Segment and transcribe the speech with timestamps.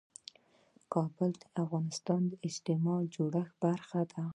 [0.93, 4.23] کابل د افغانستان د اجتماعي جوړښت برخه ده.